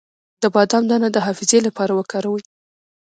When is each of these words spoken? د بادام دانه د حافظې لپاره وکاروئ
د 0.41 0.43
بادام 0.55 0.83
دانه 0.89 1.07
د 1.11 1.17
حافظې 1.25 1.59
لپاره 1.67 1.91
وکاروئ 1.99 2.43